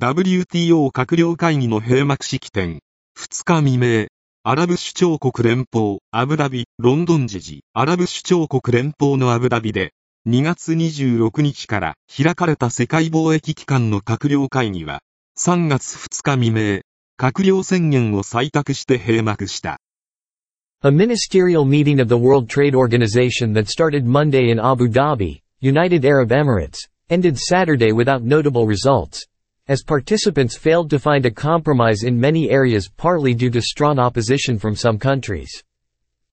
[0.00, 2.80] WTO 閣僚会議の閉幕式典、
[3.18, 4.06] 2日未明、
[4.42, 9.92] アラブ首長国連邦、アブダビ、ロンドン時事、アラブ首長国連邦のアブダビで、
[10.26, 15.02] 2月26日から開かれた世界貿易機関の閣僚会議は、
[15.38, 16.80] 3月2日未明、
[17.20, 19.80] 閣僚宣言を採択して閉幕した。
[20.82, 26.30] A ministerial meeting of the World Trade Organization that started Monday in Abu Dhabi, United Arab
[26.30, 29.26] Emirates, ended Saturday without notable results,
[29.70, 34.58] as participants failed to find a compromise in many areas partly due to strong opposition
[34.58, 35.62] from some countries.